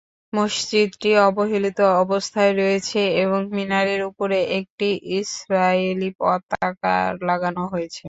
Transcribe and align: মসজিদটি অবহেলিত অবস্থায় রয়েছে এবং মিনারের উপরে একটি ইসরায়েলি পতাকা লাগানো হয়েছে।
মসজিদটি 0.33 1.09
অবহেলিত 1.21 1.79
অবস্থায় 2.03 2.53
রয়েছে 2.53 3.01
এবং 3.23 3.39
মিনারের 3.55 4.01
উপরে 4.09 4.37
একটি 4.59 4.87
ইসরায়েলি 5.19 6.09
পতাকা 6.19 6.95
লাগানো 7.27 7.63
হয়েছে। 7.73 7.99